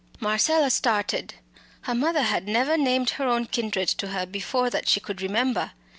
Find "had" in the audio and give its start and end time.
2.23-2.47